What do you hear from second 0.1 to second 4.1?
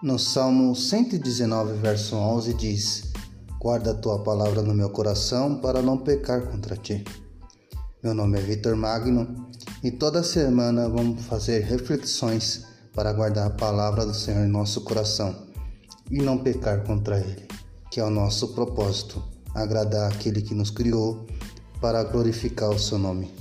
Salmo 119, verso 11 diz: Guarda a